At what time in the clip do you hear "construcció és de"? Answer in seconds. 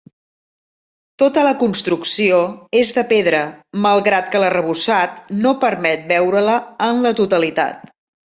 1.63-3.03